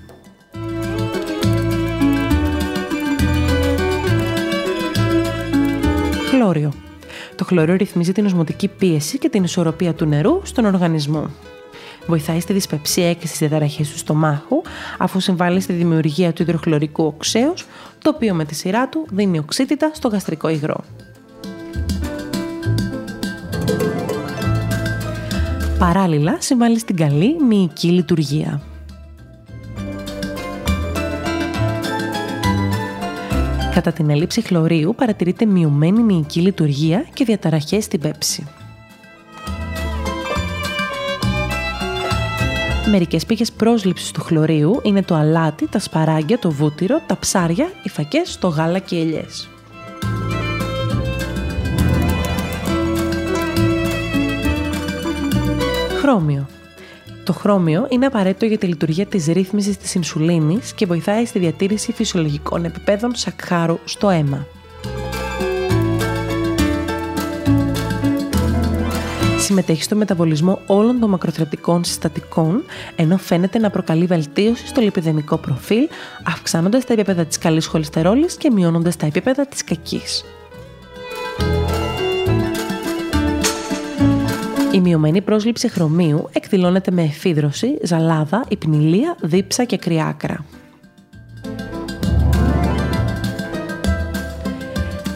Χλώριο. 6.38 6.72
Το 7.36 7.44
χλώριο 7.44 7.74
ρυθμίζει 7.76 8.12
την 8.12 8.26
οσμοτική 8.26 8.68
πίεση 8.68 9.18
και 9.18 9.28
την 9.28 9.44
ισορροπία 9.44 9.94
του 9.94 10.04
νερού 10.04 10.40
στον 10.42 10.64
οργανισμό. 10.64 11.30
Βοηθάει 12.06 12.40
στη 12.40 12.52
δυσπεψία 12.52 13.14
και 13.14 13.26
στις 13.26 13.38
διαταραχές 13.38 13.90
του 13.90 13.98
στομάχου, 13.98 14.62
αφού 14.98 15.20
συμβάλλει 15.20 15.60
στη 15.60 15.72
δημιουργία 15.72 16.32
του 16.32 16.42
υδροχλωρικού 16.42 17.04
οξέως, 17.04 17.66
το 18.02 18.10
οποίο 18.14 18.34
με 18.34 18.44
τη 18.44 18.54
σειρά 18.54 18.88
του 18.88 19.06
δίνει 19.10 19.38
οξύτητα 19.38 19.90
στο 19.94 20.08
γαστρικό 20.08 20.48
υγρό. 20.48 20.84
Παράλληλα, 25.78 26.36
συμβάλλει 26.38 26.78
στην 26.78 26.96
καλή 26.96 27.36
μυϊκή 27.48 27.88
λειτουργία. 27.88 28.62
Κατά 33.78 33.92
την 33.92 34.10
έλλειψη 34.10 34.40
χλωρίου 34.40 34.94
παρατηρείται 34.94 35.44
μειωμένη 35.44 36.02
μυϊκή 36.02 36.40
λειτουργία 36.40 37.06
και 37.12 37.24
διαταραχές 37.24 37.84
στην 37.84 38.00
πέψη. 38.00 38.46
Μερικές 42.90 43.26
πήγες 43.26 43.52
πρόσληψης 43.52 44.10
του 44.10 44.20
χλωρίου 44.20 44.80
είναι 44.82 45.02
το 45.02 45.14
αλάτι, 45.14 45.68
τα 45.68 45.78
σπαράγγια, 45.78 46.38
το 46.38 46.50
βούτυρο, 46.50 47.00
τα 47.06 47.18
ψάρια, 47.18 47.70
οι 47.82 47.88
φακές, 47.88 48.38
το 48.38 48.48
γάλα 48.48 48.78
και 48.78 48.96
οι 48.96 49.00
ελιές. 49.00 49.48
Χρώμιο. 56.00 56.46
Το 57.28 57.34
χρώμιο 57.34 57.86
είναι 57.88 58.06
απαραίτητο 58.06 58.44
για 58.44 58.58
τη 58.58 58.66
λειτουργία 58.66 59.06
της 59.06 59.26
ρύθμισης 59.26 59.76
της 59.76 59.94
ινσουλίνης 59.94 60.72
και 60.72 60.86
βοηθάει 60.86 61.24
στη 61.24 61.38
διατήρηση 61.38 61.92
φυσιολογικών 61.92 62.64
επιπέδων 62.64 63.14
σακχάρου 63.14 63.78
στο 63.84 64.08
αίμα. 64.08 64.46
συμμετέχει 69.38 69.82
στο 69.82 69.96
μεταβολισμό 69.96 70.60
όλων 70.66 71.00
των 71.00 71.10
μακροθρεπτικών 71.10 71.84
συστατικών, 71.84 72.64
ενώ 72.96 73.18
φαίνεται 73.18 73.58
να 73.58 73.70
προκαλεί 73.70 74.06
βελτίωση 74.06 74.66
στο 74.66 74.80
λιπιδεμικό 74.80 75.36
προφίλ, 75.36 75.88
αυξάνοντας 76.24 76.84
τα 76.84 76.92
επίπεδα 76.92 77.24
της 77.24 77.38
καλής 77.38 77.66
χολυστερόλης 77.66 78.36
και 78.36 78.50
μειώνοντας 78.50 78.96
τα 78.96 79.06
επίπεδα 79.06 79.46
της 79.46 79.64
κακής. 79.64 80.24
Η 84.78 84.80
μειωμένη 84.80 85.20
πρόσληψη 85.20 85.68
χρωμίου 85.68 86.28
εκδηλώνεται 86.32 86.90
με 86.90 87.02
εφίδρωση, 87.02 87.78
ζαλάδα, 87.82 88.44
υπνηλία, 88.48 89.16
δίψα 89.20 89.64
και 89.64 89.76
κρυάκρα. 89.76 90.44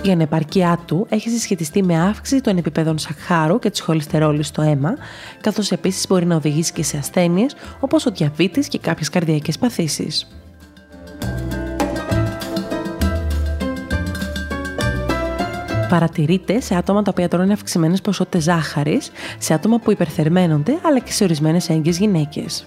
Η 0.02 0.10
ανεπαρκειά 0.10 0.78
του 0.86 1.06
έχει 1.08 1.30
συσχετιστεί 1.30 1.82
με 1.82 2.00
αύξηση 2.00 2.40
των 2.40 2.56
επιπέδων 2.56 2.98
σακχάρου 2.98 3.58
και 3.58 3.70
της 3.70 3.80
χολυστερόλης 3.80 4.46
στο 4.46 4.62
αίμα, 4.62 4.96
καθώς 5.40 5.70
επίσης 5.70 6.06
μπορεί 6.06 6.26
να 6.26 6.36
οδηγήσει 6.36 6.72
και 6.72 6.82
σε 6.82 6.96
ασθένειες 6.96 7.56
όπως 7.80 8.06
ο 8.06 8.10
διαβήτης 8.10 8.68
και 8.68 8.78
κάποιες 8.78 9.08
καρδιακές 9.08 9.58
παθήσεις. 9.58 10.41
Παρατηρείται 15.92 16.60
σε 16.60 16.74
άτομα 16.74 17.02
τα 17.02 17.10
οποία 17.10 17.28
τρώνε 17.28 17.52
αυξημένες 17.52 18.00
ποσότητες 18.00 18.42
ζάχαρης, 18.42 19.10
σε 19.38 19.54
άτομα 19.54 19.78
που 19.78 19.90
υπερθερμαίνονται, 19.90 20.78
αλλά 20.82 20.98
και 20.98 21.12
σε 21.12 21.24
ορισμένες 21.24 21.68
έγκυες 21.68 21.98
γυναίκες. 21.98 22.66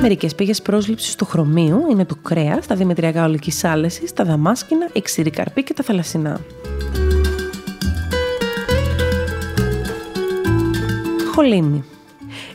Μερικές 0.00 0.34
πήγε 0.34 0.52
πρόσληψης 0.62 1.14
του 1.14 1.24
χρωμίου 1.24 1.86
είναι 1.90 2.04
του 2.04 2.20
κρέας, 2.22 2.66
τα 2.66 2.74
δημητριακά 2.74 3.24
ολική 3.24 3.52
άλεσης, 3.62 4.12
τα 4.12 4.24
δαμάσκηνα, 4.24 4.88
η 4.92 5.00
ξηρή 5.00 5.30
καρπή 5.30 5.62
και 5.62 5.74
τα 5.74 5.82
θαλασσινά. 5.82 6.40
Χολίνη. 11.34 11.84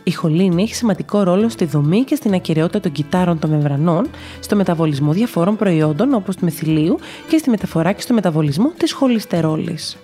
Η 0.08 0.12
χολίνη 0.12 0.62
έχει 0.62 0.76
σημαντικό 0.76 1.24
ρόλο 1.24 1.50
στη 1.50 1.66
δομή 1.66 2.04
και 2.04 2.16
στην 2.16 2.34
ακυρεότητα 2.34 2.80
των 2.80 2.92
κυτάρων 2.92 3.40
των 3.40 3.50
μεμβρανών, 3.50 4.08
στο 4.40 4.56
μεταβολισμό 4.56 5.12
διαφόρων 5.12 5.56
προϊόντων 5.56 6.14
όπως 6.14 6.36
του 6.36 6.44
μεθυλίου 6.44 7.00
και 7.28 7.38
στη 7.38 7.50
μεταφορά 7.50 7.92
και 7.92 8.02
στο 8.02 8.14
μεταβολισμό 8.14 8.72
της 8.78 8.94
χολυστερόλης. 8.94 9.98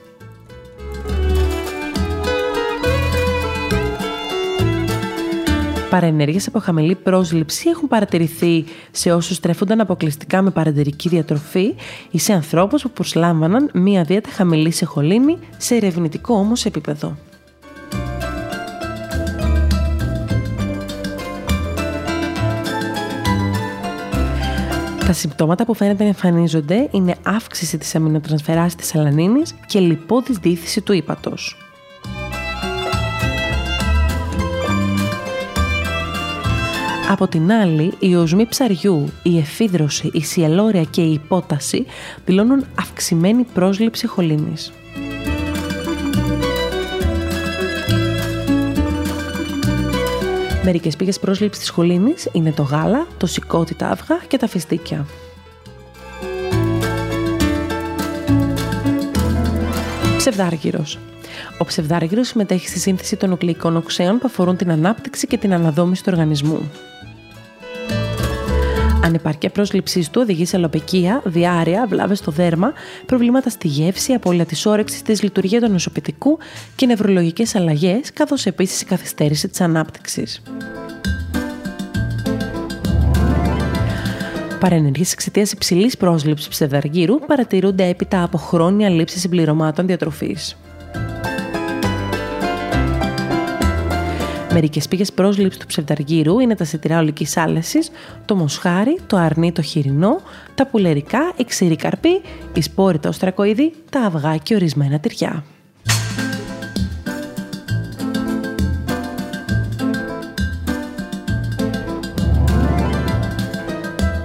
Παρενέργειες 5.90 6.48
από 6.48 6.60
χαμηλή 6.60 6.96
πρόσληψη 6.96 7.70
έχουν 7.70 7.88
παρατηρηθεί 7.88 8.66
σε 8.92 9.12
όσους 9.12 9.40
τρέφονταν 9.40 9.80
αποκλειστικά 9.80 10.42
με 10.42 10.50
παρεντερική 10.50 11.10
διατροφή 11.10 11.76
ή 12.12 12.20
σε 12.20 12.34
ανθρώπους 12.34 12.82
που 12.82 12.90
προσλάμβαναν 12.90 13.70
μία 13.74 14.04
δίαιτα 14.04 14.30
χαμηλή 14.30 14.72
σε 14.72 14.86
χολίνη 14.86 15.38
σε 15.58 15.76
ερευνητικό 15.76 16.36
όμως 16.36 16.66
επίπεδο. 16.66 17.18
Τα 25.14 25.20
συμπτώματα 25.20 25.66
που 25.66 25.74
φαίνεται 25.74 26.04
να 26.04 26.10
εμφανίζονται 26.10 26.88
είναι 26.92 27.16
αύξηση 27.24 27.78
της 27.78 27.96
αμινοτρανσφεράς 27.96 28.76
της 28.76 28.96
αλανίνης 28.96 29.54
και 29.66 29.80
λιπόδης 29.80 30.38
δίθυση 30.38 30.82
του 30.82 30.94
ύπατος. 30.94 31.58
Από 37.10 37.28
την 37.28 37.52
άλλη, 37.52 37.94
η 38.00 38.16
οσμή 38.16 38.46
ψαριού, 38.46 39.12
η 39.24 39.38
εφίδρωση, 39.38 40.10
η 40.14 40.24
σιελόρια 40.24 40.84
και 40.84 41.02
η 41.02 41.14
υπόταση 41.14 41.86
δηλώνουν 42.26 42.66
αυξημένη 42.80 43.44
πρόσληψη 43.44 44.08
χολίνης. 44.08 44.72
Μερικές 50.66 50.96
πήγες 50.96 51.20
πρόσληψη 51.20 51.60
της 51.60 51.70
χολίνης 51.70 52.30
είναι 52.32 52.52
το 52.52 52.64
γάλα, 52.64 53.08
το 53.18 53.26
σηκώτη 53.26 53.76
τα 53.76 53.88
αυγά 53.88 54.22
και 54.28 54.38
τα 54.38 54.48
φιστίκια. 54.48 55.06
Ψευδάργυρος. 60.18 61.00
Ο 61.58 61.66
ψευδάργυρος 61.66 62.28
συμμετέχει 62.28 62.68
στη 62.68 62.80
σύνθεση 62.80 63.16
των 63.16 63.30
νουκλεϊκών 63.30 63.76
οξέων 63.76 64.18
που 64.18 64.26
αφορούν 64.26 64.58
την 64.58 64.72
ανάπτυξη 64.72 65.28
και 65.28 65.38
την 65.38 65.54
αναδόμηση 65.54 66.04
του 66.04 66.10
οργανισμού. 66.12 66.72
Ανεπάρκεια 69.14 69.50
πρόσληψής 69.50 70.10
του 70.10 70.22
οδηγεί 70.24 70.46
σε 70.46 70.58
αλοπεκία, 70.58 71.22
διάρρεια, 71.26 71.86
βλάβες 71.88 72.18
στο 72.18 72.32
δέρμα, 72.32 72.74
προβλήματα 73.06 73.50
στη 73.50 73.68
γεύση, 73.68 74.14
απώλεια 74.14 74.46
της 74.46 74.66
όρεξης, 74.66 75.02
της 75.02 75.24
λειτουργία 75.24 75.62
του 75.62 75.72
νοσοποιητικού 75.72 76.38
και 76.76 76.86
νευρολογικές 76.86 77.56
αλλαγές, 77.56 78.14
καθώς 78.14 78.46
επίσης 78.46 78.82
η 78.82 78.86
καθυστέρηση 78.86 79.48
της 79.48 79.62
ανάπτυξης. 79.62 80.42
Παρενεργήσει 84.60 85.12
εξαιτίας 85.14 85.52
υψηλής 85.52 85.98
πρόσληψης 85.98 86.48
ψευδαργύρου 86.48 87.20
παρατηρούνται 87.20 87.88
έπειτα 87.88 88.24
από 88.24 88.38
χρόνια 88.38 88.90
λήψης 88.90 89.22
συμπληρωμάτων 89.22 89.88
διατροφής. 89.88 90.58
Μερικές 94.54 94.88
πήγες 94.88 95.14
πρόσληψης 95.14 95.60
του 95.60 95.68
ψευδαργύρου 95.68 96.40
είναι 96.40 96.56
τα 96.56 96.64
σιτηρά 96.64 97.00
ολικής 97.00 97.38
άλεσης, 97.38 97.90
το 98.26 98.36
μοσχάρι, 98.36 99.00
το 99.08 99.18
αρνί, 99.18 99.52
το 99.52 99.62
χοιρινό, 99.62 100.22
τα 100.56 100.68
πουλερικά, 100.68 101.34
η 101.36 101.44
ξηρή 101.44 101.76
καρπή, 101.76 102.22
η 102.54 102.62
σπόρη, 102.62 103.00
τα 103.00 103.10
οστρακοειδή, 103.10 103.74
τα 103.90 104.00
αυγά 104.00 104.38
και 104.38 104.56
ορισμένα 104.56 105.00
τυριά. 105.00 105.44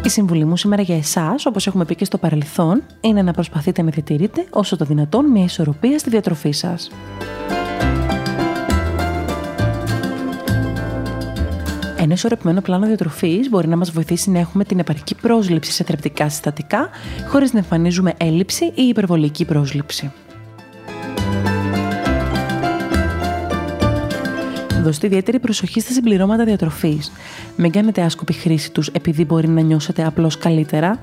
Η 0.05 0.09
συμβουλή 0.09 0.45
μου 0.45 0.57
σήμερα 0.57 0.83
για 0.83 0.97
εσάς, 0.97 1.47
όπως 1.47 1.67
έχουμε 1.67 1.85
πει 1.85 1.95
και 1.95 2.05
στο 2.05 2.19
παρελθόν, 2.19 2.83
είναι 3.01 3.23
να 3.23 3.33
προσπαθείτε 3.33 3.83
να 3.83 3.91
διατηρείτε 3.91 4.47
όσο 4.51 4.77
το 4.77 4.85
δυνατόν 4.85 5.31
μια 5.31 5.45
ισορροπία 5.45 5.99
στη 5.99 6.11
διατροφή 6.11 6.53
σας. 6.53 6.91
Ένα 12.01 12.13
ισορροπημένο 12.13 12.61
πλάνο 12.61 12.87
διατροφής 12.87 13.49
μπορεί 13.49 13.69
να 13.69 13.77
μας 13.77 13.91
βοηθήσει 13.91 14.31
να 14.31 14.39
έχουμε 14.39 14.65
την 14.65 14.79
επαρκή 14.79 15.15
πρόσληψη 15.15 15.73
σε 15.73 15.85
θρεπτικά 15.85 16.29
συστατικά, 16.29 16.89
χωρίς 17.29 17.53
να 17.53 17.59
εμφανίζουμε 17.59 18.15
έλλειψη 18.17 18.65
ή 18.65 18.83
υπερβολική 18.83 19.45
πρόσληψη. 19.45 20.13
Δώστε 24.83 25.07
ιδιαίτερη 25.07 25.39
προσοχή 25.39 25.81
στα 25.81 25.93
συμπληρώματα 25.93 26.45
διατροφής. 26.45 27.13
Μην 27.57 27.71
κάνετε 27.73 28.03
άσκοπη 28.03 28.33
χρήση 28.33 28.73
τους 28.73 28.89
επειδή 28.89 29.25
μπορεί 29.25 29.49
να 29.49 29.61
νιώσετε 29.61 30.05
απλώς 30.05 30.39
καλύτερα. 30.39 30.99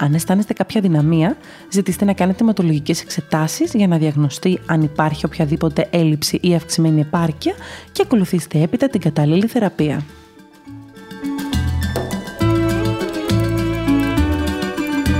Αν 0.00 0.14
αισθάνεστε 0.14 0.52
κάποια 0.52 0.80
δυναμία, 0.80 1.36
ζητήστε 1.70 2.04
να 2.04 2.12
κάνετε 2.12 2.42
αιματολογικές 2.42 3.02
εξετάσεις 3.02 3.74
για 3.74 3.86
να 3.86 3.98
διαγνωστεί 3.98 4.60
αν 4.66 4.82
υπάρχει 4.82 5.24
οποιαδήποτε 5.24 5.88
έλλειψη 5.90 6.38
ή 6.42 6.54
αυξημένη 6.54 7.00
επάρκεια 7.00 7.54
και 7.92 8.02
ακολουθήστε 8.04 8.62
έπειτα 8.62 8.88
την 8.88 9.00
κατάλληλη 9.00 9.46
θεραπεία. 9.46 10.02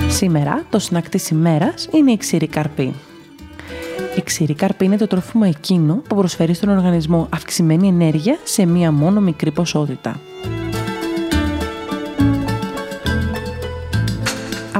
Σήμερα 0.08 0.64
το 0.70 0.78
σνακ 0.78 1.08
της 1.08 1.30
ημέρας 1.30 1.88
είναι 1.92 2.10
η 2.10 2.16
ξηρή 2.16 2.46
καρπή. 2.46 2.94
Η 4.16 4.22
ξηρή 4.22 4.54
καρπή 4.54 4.84
είναι 4.84 4.96
το 4.96 5.06
τρόφιμο 5.06 5.44
εκείνο 5.46 5.94
που 6.08 6.16
προσφέρει 6.16 6.54
στον 6.54 6.68
οργανισμό 6.68 7.28
αυξημένη 7.34 7.88
ενέργεια 7.88 8.38
σε 8.44 8.66
μία 8.66 8.92
μόνο 8.92 9.20
μικρή 9.20 9.50
ποσότητα. 9.50 10.20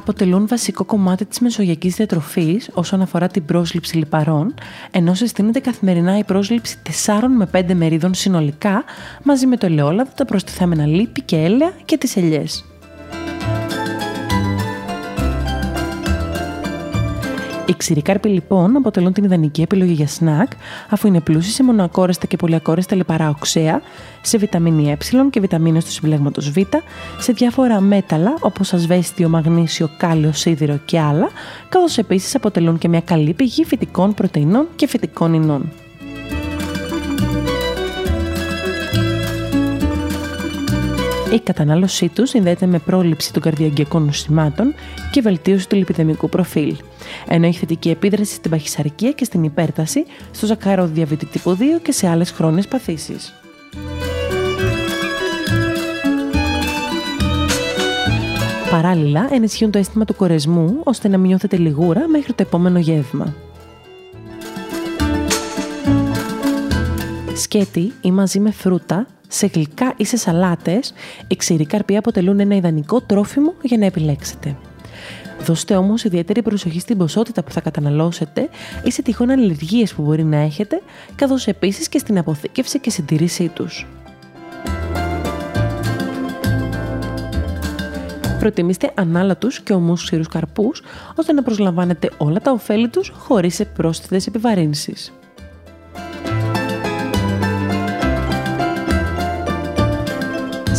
Αποτελούν 0.09 0.47
βασικό 0.47 0.85
κομμάτι 0.85 1.25
της 1.25 1.41
μεσογειακής 1.41 1.95
διατροφής 1.95 2.71
όσον 2.73 3.03
αφορά 3.03 3.27
την 3.27 3.45
πρόσληψη 3.45 3.97
λιπαρών, 3.97 4.55
ενώ 4.91 5.15
συστήνεται 5.15 5.61
καθημερινά 5.61 6.19
η 6.19 6.25
πρόσληψη 6.25 6.77
4 7.07 7.13
με 7.37 7.49
5 7.53 7.75
μερίδων 7.75 8.15
συνολικά, 8.15 8.85
μαζί 9.23 9.47
με 9.47 9.57
το 9.57 9.67
ελαιόλαδο, 9.67 10.11
τα 10.17 10.25
προστιθέμενα 10.25 10.87
λίπη 10.87 11.23
και 11.23 11.37
έλαια 11.37 11.73
και 11.85 11.97
τις 11.97 12.17
ελιές. 12.17 12.68
Οι 17.69 17.75
ξηρικάρποι 17.77 18.29
λοιπόν 18.29 18.77
αποτελούν 18.77 19.13
την 19.13 19.25
ιδανική 19.25 19.63
επιλογή 19.63 19.93
για 19.93 20.07
σνακ, 20.07 20.51
αφού 20.89 21.07
είναι 21.07 21.21
πλούσιοι 21.21 21.51
σε 21.51 21.63
μονοακόρεστα 21.63 22.27
και 22.27 22.37
πολυακόρεστα 22.37 22.97
λιπαρά 22.97 23.29
οξέα, 23.29 23.81
σε 24.23 24.39
βιταμίνη 24.39 24.91
Ε 24.91 24.97
και 25.31 25.41
βιταμίνες 25.41 25.85
του 25.85 25.91
συμπλέγματος 25.91 26.51
Β, 26.51 26.57
σε 27.19 27.33
διάφορα 27.33 27.81
μέταλλα 27.81 28.35
όπως 28.41 28.73
ασβέστιο, 28.73 29.29
μαγνήσιο, 29.29 29.91
κάλιο, 29.97 30.33
σίδηρο 30.33 30.79
και 30.85 31.01
άλλα, 31.01 31.29
καθώς 31.69 31.99
επίσης 31.99 32.35
αποτελούν 32.35 32.79
και 32.79 32.89
μια 32.89 33.01
καλή 33.01 33.33
πηγή 33.33 33.65
φυτικών 33.65 34.15
πρωτεϊνών 34.15 34.67
και 34.77 34.87
φυτικών 34.87 35.35
ινών. 35.35 35.73
Η 41.33 41.41
κατανάλωσή 41.41 42.09
τους 42.09 42.29
συνδέεται 42.29 42.67
με 42.67 42.79
πρόληψη 42.79 43.33
των 43.33 43.43
καρδιαγγειακών 43.43 44.05
νοσημάτων 44.05 44.75
και 45.11 45.21
βελτίωση 45.21 45.69
του 45.69 45.77
λιπιδεμικού 45.77 46.29
προφίλ, 46.29 46.77
ενώ 47.29 47.47
έχει 47.47 47.59
θετική 47.59 47.91
επίδραση 47.91 48.35
στην 48.35 48.51
παχυσαρκία 48.51 49.13
και 49.13 49.25
στην 49.25 49.45
υπέρταση, 49.45 50.05
στο 50.31 50.47
ζακαροδιαβήτη 50.47 51.27
τύπου 51.27 51.57
2 51.57 51.63
και 51.83 51.93
σε 51.93 52.09
άλλες 52.09 52.31
χρόνιες 52.31 52.69
παθήσεις. 52.69 53.35
Παράλληλα, 58.71 59.29
ενισχύουν 59.31 59.71
το 59.71 59.79
αίσθημα 59.79 60.05
του 60.05 60.15
κορεσμού, 60.17 60.81
ώστε 60.85 61.09
να 61.09 61.19
μην 61.19 61.27
νιώθετε 61.29 61.57
λιγούρα 61.57 62.09
μέχρι 62.09 62.33
το 62.33 62.43
επόμενο 62.43 62.79
γεύμα. 62.79 63.35
Σκέτη 67.35 67.93
ή 68.01 68.11
μαζί 68.11 68.41
με 68.41 68.51
φρούτα 68.51 69.07
σε 69.29 69.47
γλυκά 69.47 69.95
ή 69.97 70.05
σε 70.05 70.17
σαλάτες, 70.17 70.93
οι 71.27 71.37
ξηροί 71.37 71.67
καρποί 71.67 71.97
αποτελούν 71.97 72.41
ένα 72.41 72.55
ιδανικό 72.57 73.01
τρόφιμο 73.01 73.55
για 73.63 73.79
να 73.79 73.85
επιλέξετε. 73.85 74.57
Δώστε 75.45 75.77
όμως 75.77 76.05
ιδιαίτερη 76.05 76.43
προσοχή 76.43 76.81
στην 76.81 76.99
ποσότητα 76.99 77.43
που 77.43 77.51
θα 77.51 77.61
καταναλώσετε 77.61 78.49
ή 78.83 78.91
σε 78.91 79.03
τυχόν 79.03 79.31
αλλεργίες 79.31 79.95
που 79.95 80.03
μπορεί 80.03 80.25
να 80.25 80.37
έχετε, 80.37 80.81
καθώς 81.15 81.47
επίσης 81.47 81.89
και 81.89 81.99
στην 81.99 82.19
αποθήκευση 82.19 82.79
και 82.81 82.91
συντηρήσή 82.91 83.49
τους. 83.49 83.87
Προτιμήστε 88.39 88.93
ανάλατους 88.95 89.61
και 89.61 89.73
ομούς 89.73 90.05
ξηρούς 90.05 90.29
καρπούς, 90.29 90.83
ώστε 91.15 91.33
να 91.33 91.43
προσλαμβάνετε 91.43 92.11
όλα 92.19 92.41
τα 92.41 92.51
ωφέλη 92.51 92.89
τους 92.89 93.13
χωρίς 93.17 93.63
πρόσθετες 93.75 94.27
επιβαρύνσεις. 94.27 95.13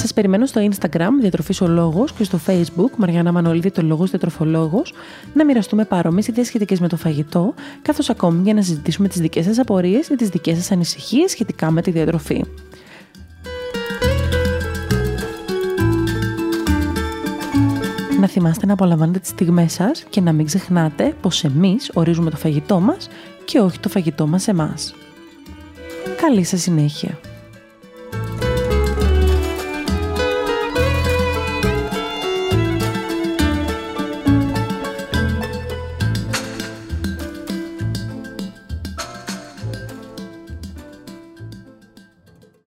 Σας 0.09 0.17
περιμένω 0.17 0.45
στο 0.45 0.69
Instagram 0.69 1.09
Διατροφής 1.19 1.61
ο 1.61 1.67
Λόγος 1.67 2.13
και 2.13 2.23
στο 2.23 2.39
Facebook 2.47 2.89
Μαριάννα 2.97 3.31
Μανολίδη 3.31 3.71
το 3.71 3.81
Λόγος 3.81 4.09
Διατροφολόγος 4.09 4.93
να 5.33 5.45
μοιραστούμε 5.45 5.85
παρόμοιες 5.85 6.27
ιδέες 6.27 6.47
σχετικές 6.47 6.79
με 6.79 6.87
το 6.87 6.97
φαγητό, 6.97 7.53
καθώς 7.81 8.09
ακόμη 8.09 8.41
για 8.43 8.53
να 8.53 8.61
συζητήσουμε 8.61 9.07
τις 9.07 9.21
δικές 9.21 9.45
σας 9.45 9.59
απορίες 9.59 10.07
ή 10.07 10.15
τις 10.15 10.29
δικές 10.29 10.57
σας 10.57 10.71
ανησυχίες 10.71 11.31
σχετικά 11.31 11.71
με 11.71 11.81
τη 11.81 11.91
διατροφή. 11.91 12.43
Να 18.19 18.27
θυμάστε 18.27 18.65
να 18.65 18.73
απολαμβάνετε 18.73 19.19
τις 19.19 19.29
στιγμές 19.29 19.73
σας 19.73 20.03
και 20.09 20.21
να 20.21 20.31
μην 20.31 20.45
ξεχνάτε 20.45 21.13
πως 21.21 21.43
εμείς 21.43 21.91
ορίζουμε 21.93 22.29
το 22.29 22.37
φαγητό 22.37 22.79
μας 22.79 23.09
και 23.45 23.59
όχι 23.59 23.79
το 23.79 23.89
φαγητό 23.89 24.27
μας 24.27 24.47
εμάς. 24.47 24.95
Καλή 26.21 26.43
σας 26.43 26.61
συνέχεια! 26.61 27.28